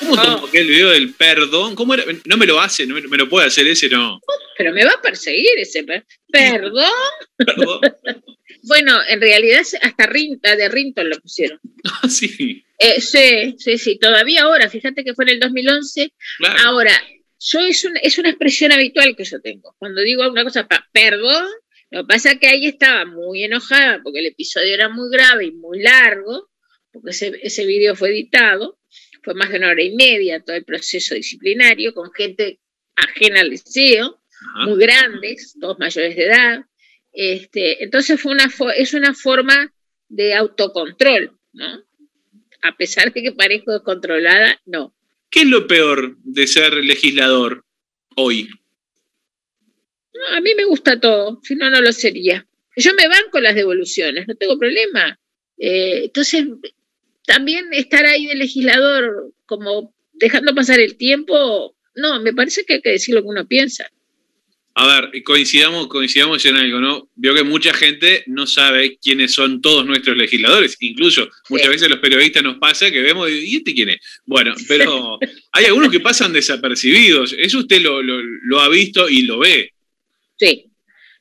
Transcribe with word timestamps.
¿Cómo 0.00 0.22
tomó 0.22 0.46
aquel 0.46 0.66
video 0.68 0.90
del 0.90 1.14
perdón? 1.14 1.74
¿Cómo 1.74 1.94
era? 1.94 2.04
No 2.26 2.36
me 2.36 2.46
lo 2.46 2.60
hace, 2.60 2.86
no 2.86 2.94
me, 2.94 3.02
me 3.02 3.16
lo 3.16 3.28
puede 3.28 3.46
hacer 3.46 3.66
ese, 3.66 3.88
no. 3.88 4.20
Pero 4.56 4.72
me 4.72 4.84
va 4.84 4.92
a 4.92 5.02
perseguir 5.02 5.58
ese 5.58 5.82
per- 5.84 6.06
perdón. 6.30 6.84
Perdón. 7.36 7.80
Bueno, 8.68 8.98
en 9.08 9.20
realidad 9.20 9.60
hasta 9.80 10.06
Rinta, 10.06 10.56
de 10.56 10.68
Rinton 10.68 11.08
lo 11.08 11.20
pusieron. 11.20 11.60
Ah, 12.02 12.08
sí, 12.08 12.64
Eh, 12.80 13.00
sí, 13.00 13.54
sí, 13.58 13.78
sí, 13.78 13.96
todavía 13.96 14.42
ahora, 14.42 14.68
fíjate 14.68 15.04
que 15.04 15.14
fue 15.14 15.24
en 15.26 15.28
el 15.30 15.40
2011. 15.40 16.12
claro. 16.38 16.58
Ahora, 16.64 16.92
yo 17.38 17.60
es 17.60 17.84
una, 17.84 18.00
es 18.00 18.18
una 18.18 18.30
expresión 18.30 18.72
habitual 18.72 19.14
que 19.14 19.22
yo 19.24 19.40
tengo. 19.40 19.76
Cuando 19.78 20.02
digo 20.02 20.28
una 20.28 20.42
cosa, 20.42 20.66
perdón, 20.92 21.46
lo 21.92 22.02
que 22.02 22.08
pasa 22.08 22.32
es 22.32 22.40
que 22.40 22.48
ahí 22.48 22.66
estaba 22.66 23.04
muy 23.04 23.44
enojada 23.44 24.00
porque 24.02 24.18
el 24.18 24.26
episodio 24.26 24.74
era 24.74 24.88
muy 24.88 25.10
grave 25.12 25.44
y 25.46 25.52
muy 25.52 25.80
largo, 25.82 26.48
porque 26.96 27.10
ese, 27.10 27.38
ese 27.42 27.66
video 27.66 27.94
fue 27.94 28.10
editado, 28.10 28.78
fue 29.22 29.34
más 29.34 29.50
de 29.50 29.58
una 29.58 29.70
hora 29.70 29.82
y 29.82 29.94
media 29.94 30.40
todo 30.40 30.56
el 30.56 30.64
proceso 30.64 31.14
disciplinario 31.14 31.94
con 31.94 32.12
gente 32.12 32.60
ajena 32.94 33.40
al 33.40 33.50
liceo, 33.50 34.20
Ajá. 34.30 34.66
muy 34.66 34.78
grandes, 34.78 35.56
todos 35.60 35.78
mayores 35.78 36.16
de 36.16 36.24
edad. 36.24 36.64
Este, 37.12 37.82
entonces 37.82 38.20
fue 38.20 38.32
una 38.32 38.48
es 38.76 38.94
una 38.94 39.14
forma 39.14 39.72
de 40.08 40.34
autocontrol, 40.34 41.36
¿no? 41.52 41.84
A 42.62 42.76
pesar 42.76 43.12
de 43.12 43.22
que 43.22 43.32
parezco 43.32 43.72
descontrolada, 43.72 44.60
no. 44.66 44.94
¿Qué 45.30 45.40
es 45.40 45.46
lo 45.46 45.66
peor 45.66 46.16
de 46.22 46.46
ser 46.46 46.72
legislador 46.74 47.64
hoy? 48.16 48.48
No, 50.14 50.36
a 50.36 50.40
mí 50.40 50.54
me 50.54 50.64
gusta 50.64 50.98
todo, 50.98 51.40
si 51.42 51.56
no, 51.56 51.68
no 51.70 51.80
lo 51.80 51.92
sería. 51.92 52.46
Yo 52.76 52.92
me 52.94 53.08
banco 53.08 53.40
las 53.40 53.54
devoluciones, 53.54 54.28
no 54.28 54.34
tengo 54.34 54.58
problema. 54.58 55.18
Eh, 55.58 56.04
entonces, 56.04 56.44
también 57.26 57.66
estar 57.72 58.06
ahí 58.06 58.26
de 58.26 58.34
legislador 58.36 59.32
como 59.46 59.94
dejando 60.12 60.54
pasar 60.54 60.80
el 60.80 60.96
tiempo, 60.96 61.76
no, 61.94 62.20
me 62.20 62.32
parece 62.32 62.64
que 62.64 62.74
hay 62.74 62.82
que 62.82 62.90
decir 62.90 63.14
lo 63.14 63.22
que 63.22 63.28
uno 63.28 63.46
piensa. 63.46 63.90
A 64.78 64.86
ver, 65.00 65.22
coincidamos, 65.24 65.86
coincidamos 65.88 66.44
en 66.44 66.56
algo, 66.56 66.80
¿no? 66.80 67.08
Veo 67.14 67.34
que 67.34 67.42
mucha 67.44 67.72
gente 67.72 68.22
no 68.26 68.46
sabe 68.46 68.98
quiénes 68.98 69.32
son 69.32 69.62
todos 69.62 69.86
nuestros 69.86 70.18
legisladores. 70.18 70.76
Incluso 70.80 71.26
muchas 71.48 71.66
Sí. 71.68 71.72
veces 71.72 71.88
los 71.88 71.98
periodistas 72.00 72.42
nos 72.42 72.58
pasa 72.58 72.90
que 72.90 73.00
vemos, 73.00 73.30
¿y 73.30 73.56
este 73.56 73.72
quién 73.72 73.88
es? 73.88 73.96
Bueno, 74.26 74.54
pero 74.68 75.18
hay 75.52 75.64
algunos 75.64 75.90
que 75.90 76.00
pasan 76.00 76.34
desapercibidos. 76.34 77.34
Eso 77.38 77.60
usted 77.60 77.80
lo, 77.80 78.02
lo- 78.02 78.20
lo 78.22 78.60
ha 78.60 78.68
visto 78.68 79.08
y 79.08 79.22
lo 79.22 79.38
ve. 79.38 79.72
Sí, 80.38 80.66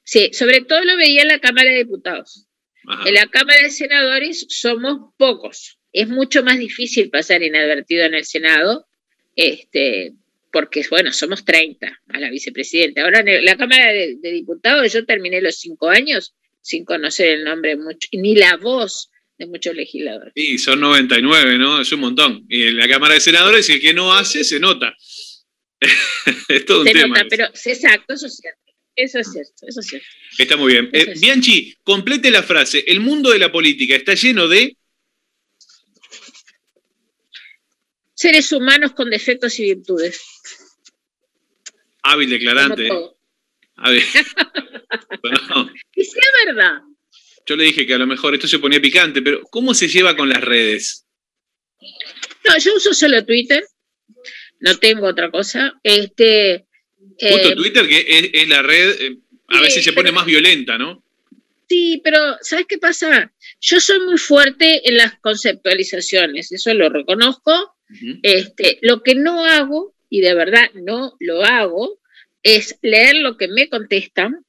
sí, 0.04 0.32
sobre 0.34 0.60
todo 0.60 0.84
lo 0.84 0.98
veía 0.98 1.22
en 1.22 1.30
la 1.30 1.40
Cámara 1.40 1.72
de 1.72 1.78
Diputados. 1.78 2.48
Ajá. 2.88 3.08
En 3.08 3.14
la 3.14 3.28
Cámara 3.28 3.62
de 3.62 3.70
Senadores 3.72 4.46
somos 4.50 5.14
pocos. 5.18 5.78
Es 5.96 6.10
mucho 6.10 6.44
más 6.44 6.60
difícil 6.60 7.10
pasar 7.10 7.42
inadvertido 7.42 8.04
en 8.04 8.16
el 8.16 8.26
Senado, 8.26 8.86
este, 9.34 10.12
porque, 10.52 10.86
bueno, 10.90 11.14
somos 11.14 11.46
30 11.46 12.02
a 12.10 12.20
la 12.20 12.30
vicepresidenta. 12.30 13.04
Ahora 13.04 13.22
en 13.22 13.46
la 13.46 13.56
Cámara 13.56 13.94
de, 13.94 14.18
de 14.22 14.32
Diputados 14.32 14.92
yo 14.92 15.06
terminé 15.06 15.40
los 15.42 15.56
cinco 15.56 15.90
años 15.90 16.34
sin 16.62 16.84
conocer 16.84 17.30
el 17.30 17.44
nombre 17.46 17.78
mucho, 17.78 18.10
ni 18.12 18.36
la 18.36 18.58
voz 18.58 19.10
de 19.38 19.46
muchos 19.46 19.74
legisladores. 19.74 20.34
Sí, 20.36 20.58
son 20.58 20.82
99, 20.82 21.58
¿no? 21.58 21.80
Es 21.80 21.92
un 21.94 22.02
montón. 22.02 22.46
Y 22.50 22.64
en 22.64 22.78
la 22.78 22.90
Cámara 22.90 23.14
de 23.14 23.22
Senadores, 23.22 23.70
el 23.70 23.80
que 23.80 23.94
no 23.94 24.14
hace, 24.14 24.44
se 24.44 24.60
nota. 24.60 24.94
es 26.50 26.66
todo 26.66 26.82
un 26.82 26.88
Se 26.88 26.94
tema. 26.94 27.08
nota, 27.20 27.28
pero 27.30 27.48
sí, 27.54 27.70
exacto, 27.70 28.16
eso 28.16 28.28
es 28.28 28.36
cierto. 28.36 28.60
Eso 28.98 29.20
es 29.20 29.32
cierto, 29.32 29.66
eso 29.66 29.80
es 29.80 29.88
cierto. 29.88 30.08
Está 30.38 30.58
muy 30.58 30.74
bien. 30.74 30.90
Eh. 30.92 31.14
Bianchi, 31.22 31.74
complete 31.84 32.32
la 32.32 32.44
frase. 32.44 32.84
El 32.86 33.00
mundo 33.00 33.30
de 33.30 33.40
la 33.40 33.50
política 33.52 33.96
está 33.96 34.14
lleno 34.14 34.50
de... 34.50 34.76
Seres 38.16 38.52
humanos 38.52 38.94
con 38.94 39.10
defectos 39.10 39.60
y 39.60 39.76
virtudes. 39.76 40.22
Hábil 42.04 42.30
declarante. 42.30 42.84
ver. 42.84 44.04
No, 45.50 45.70
Y 45.96 46.04
sea 46.06 46.24
verdad. 46.46 46.82
yo 47.46 47.56
le 47.56 47.64
dije 47.66 47.86
que 47.86 47.94
a 47.94 47.98
lo 47.98 48.08
mejor 48.08 48.34
esto 48.34 48.48
se 48.48 48.60
ponía 48.60 48.80
picante, 48.82 49.22
pero 49.22 49.42
¿cómo 49.50 49.74
se 49.74 49.88
lleva 49.88 50.16
con 50.16 50.30
las 50.30 50.42
redes? 50.42 51.06
No, 52.48 52.58
yo 52.60 52.76
uso 52.76 52.94
solo 52.94 53.26
Twitter. 53.26 53.64
No 54.60 54.78
tengo 54.78 55.08
otra 55.08 55.30
cosa. 55.32 55.74
Este, 55.84 56.66
Justo 57.20 57.50
eh, 57.50 57.56
Twitter, 57.56 57.88
que 57.88 58.06
es, 58.08 58.30
es 58.34 58.48
la 58.48 58.62
red, 58.62 59.02
eh, 59.02 59.18
a 59.50 59.62
veces 59.62 59.84
se 59.84 59.94
pone 59.94 60.06
pero- 60.10 60.16
más 60.16 60.26
violenta, 60.26 60.78
¿no? 60.78 61.04
sí, 61.68 62.00
pero 62.04 62.38
¿sabes 62.42 62.68
qué 62.70 62.78
pasa? 62.78 63.34
Yo 63.60 63.80
soy 63.80 64.00
muy 64.02 64.18
fuerte 64.20 64.88
en 64.88 64.98
las 64.98 65.18
conceptualizaciones, 65.20 66.52
eso 66.52 66.72
lo 66.76 66.90
reconozco. 66.90 67.75
Este, 68.24 68.80
lo 68.82 69.04
que 69.04 69.16
no 69.16 69.46
hago, 69.46 69.96
y 70.10 70.22
de 70.22 70.34
verdad 70.34 70.72
no 70.74 71.16
lo 71.20 71.44
hago, 71.44 72.00
es 72.44 72.78
leer 72.82 73.16
lo 73.16 73.38
que 73.38 73.48
me 73.48 73.70
contestan, 73.70 74.46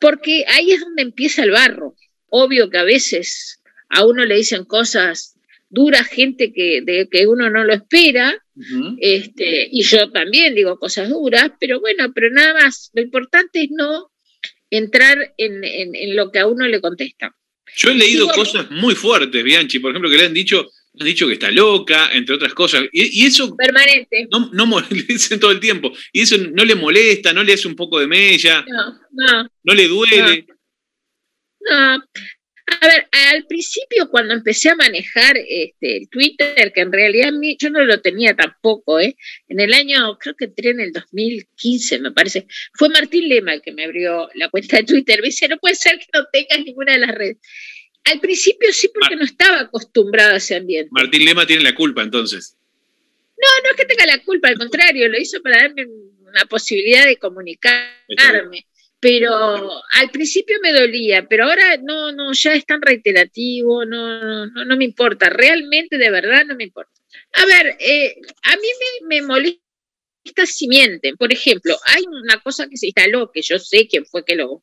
porque 0.00 0.44
ahí 0.48 0.72
es 0.72 0.80
donde 0.80 1.02
empieza 1.02 1.42
el 1.42 1.50
barro. 1.50 1.94
Obvio 2.28 2.70
que 2.70 2.78
a 2.78 2.84
veces 2.84 3.60
a 3.88 4.04
uno 4.04 4.24
le 4.24 4.36
dicen 4.36 4.64
cosas 4.64 5.34
duras, 5.68 6.06
gente 6.08 6.52
que, 6.52 6.80
de, 6.82 7.08
que 7.10 7.26
uno 7.26 7.50
no 7.50 7.64
lo 7.64 7.72
espera, 7.74 8.34
este, 9.00 9.68
y 9.70 9.82
yo 9.82 10.10
también 10.10 10.54
digo 10.54 10.78
cosas 10.78 11.08
duras, 11.10 11.50
pero 11.60 11.80
bueno, 11.80 12.12
pero 12.14 12.30
nada 12.30 12.54
más, 12.54 12.90
lo 12.94 13.02
importante 13.02 13.62
es 13.64 13.70
no 13.70 14.10
entrar 14.70 15.34
en, 15.36 15.62
en- 15.64 15.94
en 15.94 16.16
lo 16.16 16.30
que 16.30 16.38
a 16.38 16.46
uno 16.46 16.66
le 16.66 16.80
contestan. 16.80 17.30
Yo 17.76 17.90
he 17.90 17.94
leído 17.94 18.26
cosas 18.34 18.70
muy 18.70 18.94
fuertes, 18.94 19.42
Bianchi, 19.44 19.78
por 19.80 19.90
ejemplo, 19.90 20.10
que 20.10 20.16
le 20.18 20.24
han 20.26 20.34
dicho, 20.34 20.70
han 20.98 21.06
dicho 21.06 21.26
que 21.26 21.34
está 21.34 21.50
loca, 21.50 22.10
entre 22.12 22.34
otras 22.34 22.54
cosas. 22.54 22.84
Y, 22.92 23.22
y 23.22 23.26
eso 23.26 23.54
Permanente. 23.56 24.28
no, 24.30 24.50
no 24.52 24.66
mo- 24.66 24.80
le 24.90 25.02
dicen 25.02 25.38
todo 25.40 25.50
el 25.52 25.60
tiempo. 25.60 25.92
Y 26.12 26.22
eso 26.22 26.36
no 26.38 26.64
le 26.64 26.74
molesta, 26.74 27.32
no 27.32 27.42
le 27.44 27.52
hace 27.54 27.68
un 27.68 27.76
poco 27.76 27.98
de 28.00 28.06
mella, 28.06 28.64
No, 28.68 28.98
no, 29.12 29.48
no 29.64 29.74
le 29.74 29.88
duele. 29.88 30.46
no. 31.60 32.02
A 32.82 32.88
ver, 32.88 33.06
al 33.30 33.46
principio 33.46 34.10
cuando 34.10 34.34
empecé 34.34 34.70
a 34.70 34.74
manejar 34.74 35.36
este, 35.36 35.98
el 35.98 36.08
Twitter, 36.10 36.72
que 36.74 36.80
en 36.80 36.90
realidad 36.92 37.30
mí- 37.30 37.56
yo 37.60 37.70
no 37.70 37.84
lo 37.84 38.00
tenía 38.00 38.34
tampoco, 38.34 38.98
¿eh? 38.98 39.16
en 39.46 39.60
el 39.60 39.72
año, 39.72 40.18
creo 40.18 40.34
que 40.34 40.46
entré 40.46 40.70
en 40.70 40.80
el 40.80 40.90
2015, 40.92 42.00
me 42.00 42.10
parece, 42.10 42.48
fue 42.74 42.88
Martín 42.88 43.28
Lema 43.28 43.54
el 43.54 43.62
que 43.62 43.70
me 43.70 43.84
abrió 43.84 44.28
la 44.34 44.48
cuenta 44.48 44.78
de 44.78 44.82
Twitter. 44.82 45.20
Me 45.22 45.28
dice, 45.28 45.48
no 45.48 45.58
puede 45.58 45.76
ser 45.76 45.96
que 46.00 46.06
no 46.12 46.24
tengas 46.32 46.58
ninguna 46.64 46.94
de 46.94 46.98
las 46.98 47.14
redes. 47.14 47.36
Al 48.06 48.20
principio 48.20 48.72
sí, 48.72 48.88
porque 48.94 49.16
Mar- 49.16 49.18
no 49.18 49.24
estaba 49.24 49.60
acostumbrada 49.60 50.34
a 50.34 50.36
ese 50.36 50.56
ambiente. 50.56 50.88
Martín 50.92 51.24
Lema 51.24 51.46
tiene 51.46 51.62
la 51.62 51.74
culpa, 51.74 52.02
entonces. 52.02 52.56
No, 53.36 53.48
no 53.64 53.70
es 53.70 53.76
que 53.76 53.84
tenga 53.84 54.06
la 54.06 54.22
culpa, 54.22 54.48
al 54.48 54.56
contrario, 54.58 55.08
lo 55.08 55.18
hizo 55.18 55.42
para 55.42 55.58
darme 55.62 55.86
una 55.86 56.44
posibilidad 56.46 57.04
de 57.04 57.16
comunicarme. 57.16 58.66
Pero 58.98 59.70
al 59.92 60.10
principio 60.10 60.56
me 60.62 60.72
dolía, 60.72 61.26
pero 61.28 61.44
ahora 61.44 61.76
no, 61.76 62.12
no, 62.12 62.32
ya 62.32 62.54
es 62.54 62.64
tan 62.64 62.80
reiterativo, 62.80 63.84
no, 63.84 64.46
no, 64.46 64.64
no 64.64 64.76
me 64.76 64.84
importa, 64.84 65.28
realmente 65.28 65.98
de 65.98 66.10
verdad 66.10 66.46
no 66.46 66.56
me 66.56 66.64
importa. 66.64 66.90
A 67.34 67.44
ver, 67.44 67.76
eh, 67.78 68.16
a 68.42 68.56
mí 68.56 68.68
me, 69.02 69.16
me 69.20 69.22
molesta 69.26 70.46
si 70.46 70.66
mienten. 70.66 71.16
Por 71.16 71.32
ejemplo, 71.32 71.76
hay 71.84 72.04
una 72.06 72.40
cosa 72.40 72.68
que 72.68 72.76
se 72.78 72.86
instaló, 72.86 73.30
que 73.30 73.42
yo 73.42 73.58
sé 73.58 73.86
quién 73.86 74.06
fue 74.06 74.24
que 74.24 74.34
lo... 74.34 74.62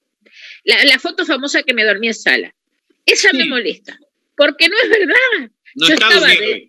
La, 0.64 0.84
la 0.86 0.98
foto 0.98 1.26
famosa 1.26 1.62
que 1.64 1.74
me 1.76 1.86
dormí 1.86 2.08
en 2.08 2.16
sala. 2.16 2.56
Esa 3.06 3.34
me 3.34 3.46
molesta, 3.46 4.00
porque 4.38 4.70
no 4.70 4.76
es 4.82 4.90
verdad. 4.90 5.52
No 5.76 5.88
Yo 5.88 5.94
estaba 5.94 6.28
de- 6.28 6.68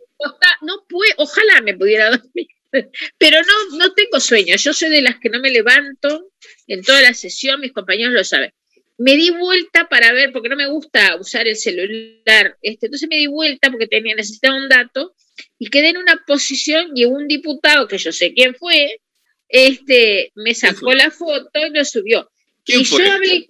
no 0.62 0.84
puede, 0.88 1.12
ojalá 1.18 1.60
me 1.60 1.76
pudiera 1.76 2.10
dormir, 2.10 2.46
pero 3.18 3.38
no, 3.42 3.76
no 3.78 3.92
tengo 3.94 4.20
sueño. 4.20 4.56
Yo 4.56 4.72
soy 4.72 4.90
de 4.90 5.02
las 5.02 5.18
que 5.18 5.28
no 5.28 5.40
me 5.40 5.50
levanto 5.50 6.30
en 6.66 6.82
toda 6.82 7.02
la 7.02 7.14
sesión, 7.14 7.60
mis 7.60 7.72
compañeros 7.72 8.14
lo 8.14 8.24
saben. 8.24 8.52
Me 8.96 9.16
di 9.16 9.30
vuelta 9.30 9.88
para 9.88 10.12
ver, 10.12 10.32
porque 10.32 10.48
no 10.48 10.56
me 10.56 10.68
gusta 10.68 11.16
usar 11.16 11.48
el 11.48 11.56
celular, 11.56 12.56
este, 12.62 12.86
entonces 12.86 13.08
me 13.08 13.16
di 13.16 13.26
vuelta 13.26 13.70
porque 13.70 13.88
tenía, 13.88 14.14
necesitaba 14.14 14.56
un 14.56 14.68
dato 14.68 15.14
y 15.58 15.68
quedé 15.68 15.88
en 15.88 15.96
una 15.96 16.22
posición 16.26 16.92
y 16.94 17.04
un 17.04 17.26
diputado, 17.26 17.88
que 17.88 17.98
yo 17.98 18.12
sé 18.12 18.32
quién 18.34 18.54
fue, 18.54 19.00
este, 19.48 20.30
me 20.36 20.54
sacó 20.54 20.92
la 20.94 21.10
foto 21.10 21.50
y 21.66 21.70
lo 21.70 21.84
subió. 21.84 22.30
¿Quién 22.64 22.82
y 22.82 22.84
fue? 22.84 23.04
yo 23.04 23.12
hablé, 23.12 23.46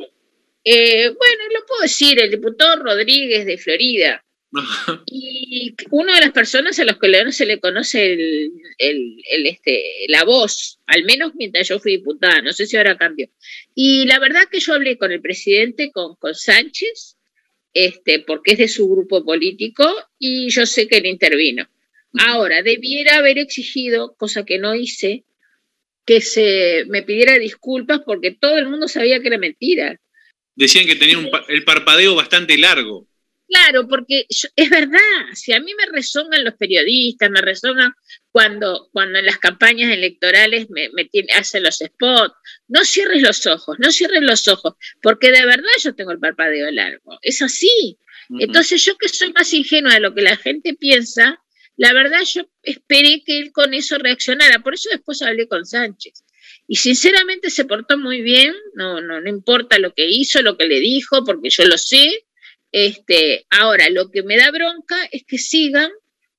eh, 0.65 1.09
bueno, 1.09 1.43
lo 1.53 1.67
puedo 1.67 1.83
decir, 1.83 2.21
el 2.21 2.31
diputado 2.31 2.83
Rodríguez 2.83 3.45
de 3.47 3.59
Florida 3.59 4.25
y 5.07 5.75
una 5.91 6.15
de 6.15 6.21
las 6.21 6.33
personas 6.33 6.79
a 6.79 6.85
los 6.85 6.99
que 6.99 7.09
no 7.25 7.33
se 7.33 7.45
le 7.47 7.59
conoce 7.59 8.13
el, 8.13 8.53
el- 8.79 9.17
el, 9.31 9.47
este, 9.47 9.83
la 10.09 10.25
voz, 10.25 10.79
al 10.87 11.05
menos 11.05 11.33
mientras 11.35 11.69
yo 11.69 11.81
fui 11.81 11.97
diputada, 11.97 12.41
no 12.41 12.53
sé 12.53 12.67
si 12.67 12.77
ahora 12.77 12.97
cambió. 12.97 13.29
Y 13.75 14.07
la 14.07 14.19
verdad 14.21 14.45
que 14.51 14.61
yo 14.61 14.75
hablé 14.75 14.97
con 14.97 15.11
el 15.13 15.21
presidente, 15.21 15.91
con, 15.91 16.15
con 16.17 16.35
Sánchez, 16.35 17.17
este, 17.73 18.21
porque 18.21 18.53
es 18.53 18.59
de 18.59 18.69
su 18.69 18.89
grupo 18.89 19.25
político, 19.25 19.85
y 20.19 20.49
yo 20.51 20.67
sé 20.67 20.87
que 20.87 20.99
él 20.99 21.07
intervino. 21.07 21.69
Ahora, 22.17 22.63
debiera 22.63 23.17
haber 23.17 23.39
exigido, 23.39 24.15
cosa 24.17 24.45
que 24.45 24.59
no 24.59 24.77
hice, 24.77 25.25
que 26.07 26.21
se 26.21 26.85
me 26.87 27.03
pidiera 27.03 27.39
disculpas 27.39 28.03
porque 28.07 28.31
todo 28.31 28.57
el 28.59 28.69
mundo 28.69 28.87
sabía 28.87 29.19
que 29.21 29.27
era 29.29 29.39
mentira. 29.39 30.01
Decían 30.57 30.87
que 30.87 30.97
tenía 30.97 31.19
un 31.19 31.31
pa- 31.31 31.45
el 31.49 31.65
parpadeo 31.65 32.15
bastante 32.15 32.57
largo. 32.59 33.09
Claro, 33.47 33.87
porque 33.87 34.27
es 34.29 34.71
verdad, 34.71 34.99
si 35.35 35.53
a 35.53 35.61
mí 35.61 35.73
me 35.75 35.87
resonan 35.87 36.45
los 36.45 36.55
periodistas, 36.55 37.31
me 37.31 37.41
resonan 37.43 37.93
cuando, 38.33 38.89
cuando 38.93 39.19
en 39.19 39.27
las 39.27 39.39
campañas 39.39 39.93
electorales 39.93 40.69
me, 40.71 40.89
hacen 41.37 41.63
los 41.63 41.77
spots, 41.77 42.35
no 42.69 42.85
cierres 42.85 43.23
los 43.23 43.47
ojos, 43.47 43.77
no 43.79 43.93
cierres 43.93 44.23
los 44.23 44.49
ojos, 44.49 44.75
porque 45.03 45.31
de 45.31 45.45
verdad 45.45 45.69
yo 45.83 45.95
tengo 45.95 46.11
el 46.13 46.19
parpadeo 46.19 46.71
largo, 46.71 47.19
es 47.23 47.43
así. 47.43 47.99
Entonces 48.41 48.83
yo 48.83 48.97
que 48.97 49.09
soy 49.09 49.33
más 49.35 49.53
ingenua 49.53 49.93
de 49.93 50.01
lo 50.01 50.15
que 50.15 50.23
la 50.23 50.37
gente 50.37 50.75
piensa, 50.75 51.39
la 51.77 51.93
verdad 51.93 52.21
yo 52.25 52.49
esperé 52.63 53.23
que 53.25 53.39
él 53.39 53.53
con 53.53 53.75
eso 53.75 53.99
reaccionara, 53.99 54.61
por 54.61 54.75
eso 54.75 54.89
después 54.91 55.21
hablé 55.21 55.47
con 55.47 55.67
Sánchez. 55.67 56.24
Y 56.67 56.77
sinceramente 56.77 57.51
se 57.51 57.65
portó 57.65 57.99
muy 57.99 58.23
bien, 58.23 58.55
no, 58.75 59.01
no, 59.01 59.21
no 59.21 59.29
importa 59.29 59.79
lo 59.79 59.93
que 59.93 60.09
hizo, 60.09 60.41
lo 60.43 60.57
que 60.57 60.67
le 60.67 60.81
dijo, 60.81 61.25
porque 61.25 61.51
yo 61.51 61.65
lo 61.67 61.77
sé, 61.77 62.25
este, 62.75 63.47
ahora, 63.51 63.89
lo 63.89 64.11
que 64.11 64.25
me 64.25 64.37
da 64.37 64.51
bronca 64.51 64.97
es 65.13 65.23
que 65.25 65.39
sigan 65.39 65.93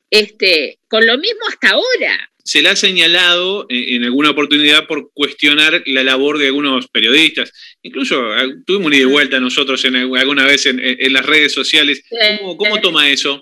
este, 0.10 0.80
con 0.90 1.08
lo 1.08 1.18
mismo 1.18 1.40
hasta 1.48 1.70
ahora. 1.70 2.30
Se 2.44 2.62
le 2.62 2.68
ha 2.68 2.76
señalado 2.76 3.66
en, 3.70 4.04
alguna 4.04 4.32
oportunidad 4.32 4.86
por 4.86 5.14
cuestionar 5.14 5.82
la 5.86 6.04
labor 6.04 6.38
de 6.38 6.48
algunos 6.48 6.90
periodistas. 6.90 7.54
Incluso 7.82 8.38
eh, 8.38 8.56
tuvimos 8.66 8.92
ida 8.92 9.04
y 9.04 9.06
vuelta 9.06 9.40
nosotros 9.40 9.84
en, 9.86 9.96
alguna 9.96 10.46
vez 10.46 10.66
en, 10.66 11.14
las 11.14 11.26
redes 11.26 11.54
sociales. 11.54 12.04
¿Cómo, 12.58 12.82
toma 12.82 13.10
eso? 13.10 13.42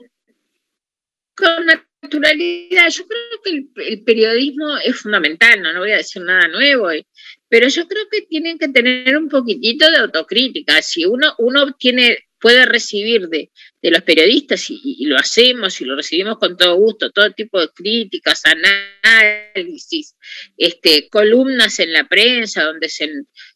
Con 1.35 1.65
naturalidad. 2.04 2.90
Yo 2.90 3.08
creo 3.08 3.42
que 3.44 3.84
el, 3.88 4.04
periodismo 4.04 4.78
es 4.78 4.96
fundamental, 4.98 5.62
no, 5.62 5.74
no 5.74 5.80
voy 5.80 5.92
a 5.92 5.98
decir 5.98 6.22
nada 6.22 6.48
nuevo, 6.48 6.92
eh, 6.92 7.08
pero 7.50 7.68
yo 7.68 7.88
creo 7.88 8.06
que 8.12 8.22
tienen 8.22 8.58
que 8.58 8.68
tener 8.68 9.18
un 9.18 9.30
poquitito 9.30 9.90
de 9.90 9.98
autocrítica. 9.98 10.82
Si 10.82 11.06
uno, 11.06 11.34
uno 11.40 11.74
tiene 11.74 12.18
puede 12.44 12.66
recibir 12.66 13.30
de, 13.30 13.50
los 13.84 14.02
periodistas, 14.02 14.66
y, 14.70 15.06
lo 15.06 15.18
hacemos 15.18 15.80
y 15.80 15.86
lo 15.86 15.96
recibimos 15.96 16.38
con 16.40 16.58
todo 16.58 16.76
gusto, 16.76 17.10
todo 17.10 17.32
tipo 17.32 17.58
de 17.58 17.70
críticas, 17.70 18.42
análisis, 18.44 20.18
este, 20.58 21.08
columnas 21.08 21.80
en 21.80 21.94
la 21.94 22.06
prensa 22.06 22.66
donde 22.66 22.90
se, 22.90 23.10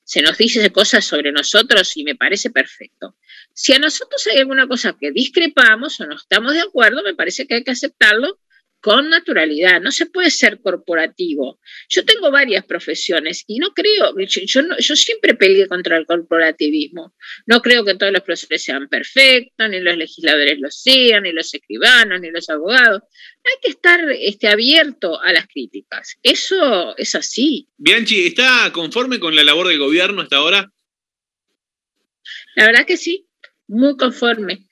se 0.07 0.21
nos 0.21 0.38
dice 0.38 0.71
cosas 0.71 1.04
sobre 1.04 1.33
nosotros 1.33 1.98
y 1.98 2.06
me 2.06 2.15
parece 2.15 2.50
perfecto. 2.50 3.18
Si 3.54 3.74
a 3.74 3.77
nosotros 3.77 4.25
hay 4.27 4.39
alguna 4.39 4.65
cosa 4.65 4.95
que 4.98 5.12
discrepamos 5.12 6.00
o 6.00 6.07
no 6.07 6.15
estamos 6.15 6.54
de 6.54 6.62
acuerdo, 6.62 7.04
me 7.04 7.13
parece 7.13 7.45
que 7.45 7.56
hay 7.56 7.63
que 7.65 7.71
aceptarlo 7.71 8.39
con 8.79 9.09
naturalidad, 9.09 9.81
no 9.81 9.91
se 9.91 10.06
puede 10.06 10.29
ser 10.29 10.62
corporativo. 10.62 11.59
Yo 11.89 12.06
tengo 12.06 12.31
varias 12.31 12.65
profesiones 12.65 13.44
y 13.47 13.59
no 13.59 13.74
creo, 13.74 14.13
yo, 14.18 14.62
yo 14.79 14.95
siempre 14.95 15.35
peleé 15.35 15.68
contra 15.68 15.97
el 15.97 16.06
corporativismo. 16.06 17.13
No 17.45 17.62
creo 17.62 17.83
que 17.83 17.95
todos 17.95 18.13
los 18.13 18.21
profesores 18.21 18.63
sean 18.63 18.88
perfectos, 18.88 19.69
ni 19.69 19.79
los 19.79 19.97
legisladores 19.97 20.59
lo 20.59 20.69
sean, 20.69 21.24
ni 21.24 21.31
los 21.31 21.53
escribanos, 21.53 22.21
ni 22.21 22.31
los 22.31 22.50
abogados. 22.50 23.01
Hay 23.44 23.56
que 23.62 23.69
estar 23.69 24.00
este, 24.12 24.47
abierto 24.47 25.21
a 25.21 25.33
las 25.33 25.47
críticas. 25.47 26.18
Eso 26.21 26.95
es 26.97 27.15
así. 27.15 27.68
Bianchi, 27.77 28.27
¿está 28.27 28.71
conforme 28.71 29.19
con 29.19 29.35
la 29.35 29.44
labor 29.44 29.68
del 29.68 29.79
gobierno 29.79 30.21
hasta 30.21 30.38
ahora? 30.38 30.71
La 32.56 32.65
verdad 32.65 32.85
que 32.85 32.97
sí, 32.97 33.27
muy 33.68 33.97
conforme. 33.97 34.67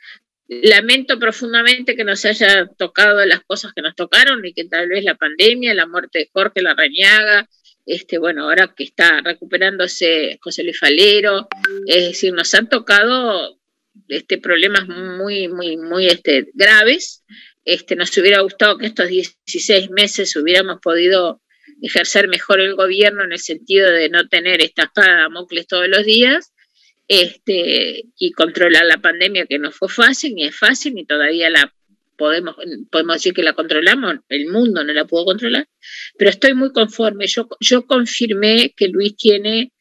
Lamento 0.47 1.18
profundamente 1.18 1.95
que 1.95 2.03
nos 2.03 2.24
haya 2.25 2.68
tocado 2.77 3.25
las 3.25 3.42
cosas 3.42 3.74
que 3.74 3.81
nos 3.81 3.95
tocaron 3.95 4.45
y 4.45 4.53
que 4.53 4.65
tal 4.65 4.88
vez 4.88 5.03
la 5.03 5.15
pandemia, 5.15 5.74
la 5.74 5.88
muerte 5.88 6.19
de 6.19 6.30
Jorge 6.31 6.62
Larrañaga, 6.62 7.50
este, 7.86 8.19
bueno, 8.19 8.44
ahora 8.44 8.74
que 8.75 8.83
está 8.83 9.21
recuperándose 9.21 10.38
José 10.42 10.63
Luis 10.63 10.80
Falero, 10.80 11.47
es 11.88 12.06
decir, 12.06 12.33
nos 12.33 12.53
han 12.53 12.69
tocado 12.69 13.59
este, 14.07 14.38
problemas 14.38 14.88
muy, 14.88 15.47
muy, 15.47 15.77
muy 15.77 16.07
este, 16.07 16.48
graves. 16.53 17.24
Este, 17.63 17.95
nos 17.95 18.15
hubiera 18.18 18.41
gustado 18.41 18.77
que 18.77 18.86
estos 18.86 19.07
16 19.07 19.89
meses 19.89 20.36
hubiéramos 20.36 20.80
podido 20.81 21.41
ejercer 21.81 22.27
mejor 22.27 22.59
el 22.59 22.75
gobierno 22.75 23.24
en 23.24 23.31
el 23.31 23.39
sentido 23.39 23.89
de 23.89 24.09
no 24.09 24.27
tener 24.27 24.62
esta 24.62 24.83
espada 24.83 25.27
de 25.50 25.65
todos 25.65 25.88
los 25.88 26.06
días 26.06 26.53
este, 27.07 28.05
y 28.17 28.31
controlar 28.31 28.85
la 28.85 28.97
pandemia, 28.97 29.45
que 29.45 29.59
no 29.59 29.71
fue 29.71 29.89
fácil, 29.89 30.35
ni 30.35 30.45
es 30.45 30.55
fácil, 30.55 30.95
ni 30.95 31.05
todavía 31.05 31.49
la 31.49 31.73
podemos, 32.17 32.55
podemos 32.91 33.15
decir 33.15 33.33
que 33.33 33.43
la 33.43 33.53
controlamos, 33.53 34.15
el 34.29 34.47
mundo 34.47 34.83
no 34.83 34.93
la 34.93 35.05
pudo 35.05 35.25
controlar, 35.25 35.67
pero 36.17 36.29
estoy 36.29 36.53
muy 36.53 36.71
conforme. 36.71 37.27
Yo, 37.27 37.47
yo 37.59 37.85
confirmé 37.85 38.73
que 38.75 38.87
Luis 38.87 39.15
tiene, 39.15 39.71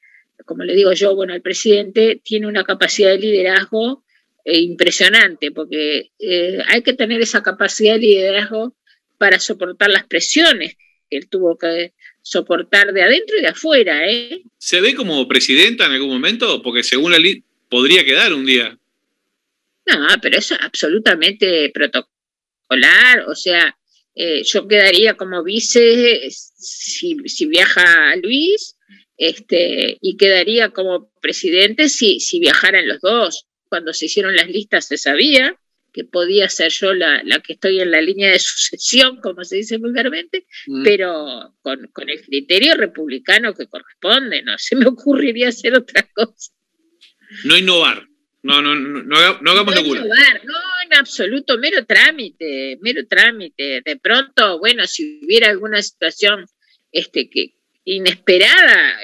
como 0.44 0.64
le 0.64 0.74
digo 0.74 0.92
yo, 0.92 1.14
bueno, 1.14 1.34
el 1.34 1.42
presidente 1.42 2.20
tiene 2.22 2.46
una 2.46 2.64
capacidad 2.64 3.10
de 3.10 3.18
liderazgo 3.18 4.04
eh, 4.44 4.60
impresionante, 4.60 5.50
porque 5.52 6.10
eh, 6.18 6.58
hay 6.66 6.82
que 6.82 6.92
tener 6.92 7.20
esa 7.20 7.42
capacidad 7.42 7.94
de 7.94 8.00
liderazgo 8.00 8.76
para 9.16 9.38
soportar 9.38 9.90
las 9.90 10.06
presiones 10.06 10.76
que 11.08 11.16
él 11.16 11.28
tuvo 11.28 11.56
que 11.56 11.94
soportar 12.24 12.92
de 12.92 13.02
adentro 13.02 13.36
y 13.38 13.42
de 13.42 13.48
afuera. 13.48 14.10
¿eh? 14.10 14.42
¿Se 14.58 14.80
ve 14.80 14.94
como 14.94 15.28
presidenta 15.28 15.84
en 15.84 15.92
algún 15.92 16.08
momento? 16.08 16.62
Porque 16.62 16.82
según 16.82 17.12
la 17.12 17.18
ley 17.18 17.44
podría 17.68 18.04
quedar 18.04 18.32
un 18.32 18.46
día. 18.46 18.76
No, 19.86 20.06
pero 20.22 20.38
eso 20.38 20.54
es 20.54 20.60
absolutamente 20.62 21.70
protocolar. 21.70 23.28
O 23.28 23.34
sea, 23.34 23.76
eh, 24.14 24.42
yo 24.42 24.66
quedaría 24.66 25.14
como 25.14 25.44
vice 25.44 26.30
si, 26.30 27.16
si, 27.26 27.46
viaja 27.46 28.16
Luis 28.16 28.76
este, 29.18 29.98
y 30.00 30.16
quedaría 30.16 30.70
como 30.70 31.12
presidente 31.20 31.90
si, 31.90 32.20
si 32.20 32.40
viajaran 32.40 32.88
los 32.88 33.00
dos. 33.00 33.46
Cuando 33.68 33.92
se 33.92 34.06
hicieron 34.06 34.34
las 34.34 34.48
listas 34.48 34.86
se 34.88 34.96
sabía 34.96 35.58
que 35.94 36.04
podía 36.04 36.48
ser 36.48 36.72
yo 36.72 36.92
la, 36.92 37.22
que 37.46 37.54
estoy 37.54 37.80
en 37.80 37.92
la 37.92 38.02
línea 38.02 38.32
de 38.32 38.38
sucesión, 38.40 39.20
como 39.20 39.44
se 39.44 39.56
dice 39.56 39.78
vulgarmente, 39.78 40.46
mm. 40.66 40.82
pero 40.82 41.54
con, 41.62 41.88
el 42.10 42.20
criterio 42.20 42.74
republicano 42.74 43.54
que 43.54 43.68
corresponde, 43.68 44.42
no 44.42 44.58
se 44.58 44.76
me 44.76 44.86
ocurriría 44.86 45.48
hacer 45.48 45.74
otra 45.74 46.06
cosa. 46.12 46.52
No 47.44 47.56
innovar, 47.56 48.06
no, 48.42 48.60
no, 48.60 48.74
no, 48.74 49.02
no, 49.02 49.16
hagamos 49.50 49.74
locura. 49.74 50.02
no, 50.02 50.54
en 50.84 50.98
absoluto, 50.98 51.56
mero 51.58 51.86
trámite, 51.86 52.78
mero 52.82 53.06
trámite. 53.08 53.80
De 53.84 53.96
pronto, 53.96 54.58
bueno, 54.58 54.86
si 54.86 55.20
hubiera 55.24 55.48
alguna 55.48 55.80
situación 55.80 56.44
este, 56.92 57.30
que, 57.30 57.54
inesperada, 57.84 58.98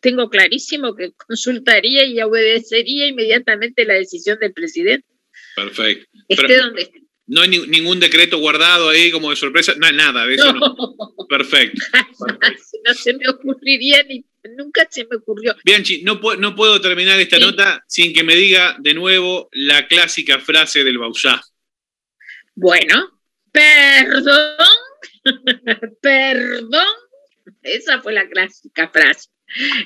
tengo 0.00 0.30
clarísimo 0.30 0.94
que 0.94 1.12
consultaría 1.12 2.04
y 2.04 2.20
obedecería 2.20 3.06
inmediatamente 3.06 3.84
la 3.84 3.94
decisión 3.94 4.38
del 4.38 4.52
presidente. 4.52 5.06
Perfecto. 5.56 6.06
No 7.28 7.42
hay 7.42 7.48
ningún 7.48 7.98
decreto 7.98 8.38
guardado 8.38 8.90
ahí 8.90 9.10
como 9.10 9.30
de 9.30 9.36
sorpresa, 9.36 9.72
no, 9.76 9.90
nada 9.90 10.26
de 10.26 10.34
eso. 10.34 10.52
No. 10.52 10.76
Perfecto. 11.28 11.82
no 12.84 12.94
se 12.94 13.14
me 13.14 13.28
ocurriría 13.28 14.04
ni 14.04 14.24
nunca 14.56 14.86
se 14.88 15.04
me 15.10 15.16
ocurrió. 15.16 15.56
Bianchi, 15.64 16.02
no, 16.02 16.20
no 16.38 16.54
puedo 16.54 16.80
terminar 16.80 17.18
esta 17.18 17.38
nota 17.38 17.82
sin 17.88 18.12
que 18.12 18.22
me 18.22 18.36
diga 18.36 18.76
de 18.78 18.94
nuevo 18.94 19.48
la 19.52 19.88
clásica 19.88 20.38
frase 20.38 20.84
del 20.84 20.98
Bausá. 20.98 21.42
Bueno, 22.54 23.20
perdón, 23.50 24.56
perdón, 26.00 26.86
esa 27.62 28.00
fue 28.00 28.12
la 28.12 28.28
clásica 28.28 28.88
frase. 28.88 29.30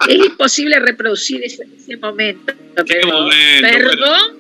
Es 0.09 0.17
imposible 0.17 0.79
reproducir 0.79 1.43
ese, 1.43 1.65
momento, 1.97 2.55
pero 2.87 3.29
perdón. 3.61 4.40